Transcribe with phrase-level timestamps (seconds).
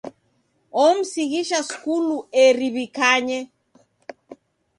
[0.85, 3.39] Omsighisha skulu eri w'ikanye.